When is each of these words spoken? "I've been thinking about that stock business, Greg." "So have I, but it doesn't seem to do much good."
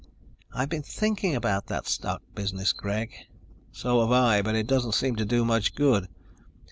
"I've 0.51 0.69
been 0.69 0.81
thinking 0.81 1.35
about 1.35 1.67
that 1.67 1.85
stock 1.85 2.23
business, 2.33 2.73
Greg." 2.73 3.11
"So 3.71 3.99
have 4.01 4.11
I, 4.11 4.41
but 4.41 4.55
it 4.55 4.65
doesn't 4.65 4.95
seem 4.95 5.15
to 5.17 5.25
do 5.25 5.45
much 5.45 5.75
good." 5.75 6.07